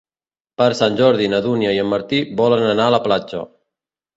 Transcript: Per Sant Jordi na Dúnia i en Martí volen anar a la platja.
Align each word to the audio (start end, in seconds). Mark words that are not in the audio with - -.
Per 0.61 0.67
Sant 0.79 0.95
Jordi 1.01 1.27
na 1.35 1.41
Dúnia 1.47 1.75
i 1.77 1.81
en 1.83 1.91
Martí 1.91 2.23
volen 2.43 2.67
anar 2.71 2.89
a 2.89 2.97
la 2.99 3.05
platja. 3.07 3.45